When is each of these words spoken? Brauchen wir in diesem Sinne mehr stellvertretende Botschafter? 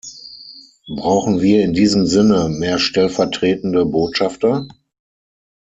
Brauchen 0.95 1.41
wir 1.41 1.61
in 1.63 1.73
diesem 1.73 2.07
Sinne 2.07 2.49
mehr 2.49 2.79
stellvertretende 2.79 3.85
Botschafter? 3.85 4.67